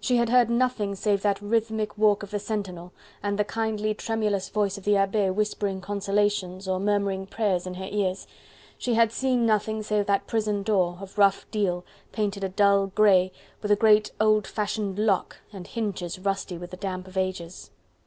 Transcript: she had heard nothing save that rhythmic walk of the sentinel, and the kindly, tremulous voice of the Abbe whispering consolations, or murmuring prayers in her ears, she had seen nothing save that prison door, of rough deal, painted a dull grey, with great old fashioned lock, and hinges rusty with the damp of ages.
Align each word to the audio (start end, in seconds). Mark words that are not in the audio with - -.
she 0.00 0.16
had 0.16 0.30
heard 0.30 0.48
nothing 0.48 0.94
save 0.94 1.20
that 1.20 1.38
rhythmic 1.42 1.98
walk 1.98 2.22
of 2.22 2.30
the 2.30 2.38
sentinel, 2.38 2.94
and 3.22 3.36
the 3.38 3.44
kindly, 3.44 3.92
tremulous 3.92 4.48
voice 4.48 4.78
of 4.78 4.84
the 4.84 4.96
Abbe 4.96 5.28
whispering 5.28 5.82
consolations, 5.82 6.66
or 6.66 6.80
murmuring 6.80 7.26
prayers 7.26 7.66
in 7.66 7.74
her 7.74 7.86
ears, 7.90 8.26
she 8.78 8.94
had 8.94 9.12
seen 9.12 9.44
nothing 9.44 9.82
save 9.82 10.06
that 10.06 10.26
prison 10.26 10.62
door, 10.62 10.96
of 11.02 11.18
rough 11.18 11.44
deal, 11.50 11.84
painted 12.10 12.42
a 12.42 12.48
dull 12.48 12.86
grey, 12.86 13.30
with 13.60 13.78
great 13.78 14.10
old 14.18 14.46
fashioned 14.46 14.98
lock, 14.98 15.36
and 15.52 15.66
hinges 15.66 16.18
rusty 16.20 16.56
with 16.56 16.70
the 16.70 16.78
damp 16.78 17.06
of 17.06 17.18
ages. 17.18 17.70